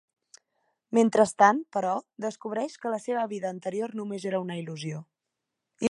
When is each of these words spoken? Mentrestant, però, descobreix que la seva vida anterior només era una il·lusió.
Mentrestant, 0.97 1.59
però, 1.77 1.91
descobreix 2.25 2.79
que 2.85 2.95
la 2.95 3.01
seva 3.05 3.27
vida 3.35 3.53
anterior 3.57 3.95
només 4.01 4.27
era 4.31 4.41
una 4.47 4.59
il·lusió. 4.65 5.05